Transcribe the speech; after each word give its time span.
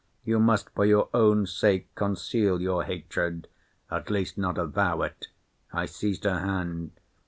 You 0.23 0.39
must, 0.39 0.71
for 0.71 0.83
your 0.83 1.09
own 1.13 1.45
sake, 1.45 1.93
conceal 1.93 2.59
your 2.59 2.85
hatred—at 2.85 4.09
least 4.09 4.35
not 4.35 4.57
avow 4.57 5.03
it. 5.03 5.27
I 5.71 5.85
seized 5.85 6.23
her 6.23 6.39
hand. 6.39 6.93